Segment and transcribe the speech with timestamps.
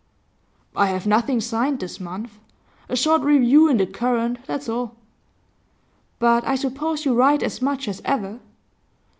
[0.75, 2.39] 'I have nothing signed this month.
[2.89, 4.95] A short review in The Current, that's all.'
[6.17, 8.39] 'But I suppose you write as much as ever?